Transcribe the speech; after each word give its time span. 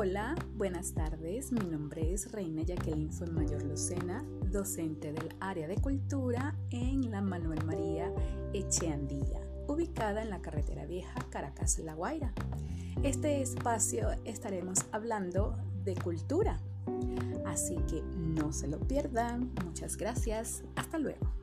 Hola, 0.00 0.36
buenas 0.54 0.94
tardes. 0.94 1.50
Mi 1.50 1.58
nombre 1.68 2.14
es 2.14 2.30
Reina 2.30 2.62
Jacqueline 2.62 3.10
Mayor 3.32 3.64
Lucena, 3.64 4.24
docente 4.48 5.12
del 5.12 5.28
área 5.40 5.66
de 5.66 5.74
cultura 5.74 6.54
en 6.70 7.10
la 7.10 7.20
Manuel 7.20 7.64
María 7.64 8.08
Echeandía, 8.52 9.40
ubicada 9.66 10.22
en 10.22 10.30
la 10.30 10.40
carretera 10.40 10.86
vieja 10.86 11.18
Caracas-La 11.30 11.94
Guaira. 11.94 12.32
Este 13.02 13.42
espacio 13.42 14.10
estaremos 14.24 14.86
hablando 14.92 15.56
de 15.82 15.96
cultura, 15.96 16.60
así 17.44 17.74
que 17.88 18.00
no 18.02 18.52
se 18.52 18.68
lo 18.68 18.78
pierdan. 18.78 19.52
Muchas 19.64 19.96
gracias. 19.96 20.62
Hasta 20.76 20.98
luego. 21.00 21.37